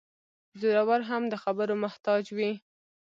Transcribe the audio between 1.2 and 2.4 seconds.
د خبرو محتاج